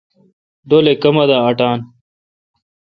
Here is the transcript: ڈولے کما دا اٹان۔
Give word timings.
ڈولے 0.69 0.93
کما 1.01 1.23
دا 1.29 1.37
اٹان۔ 1.47 1.79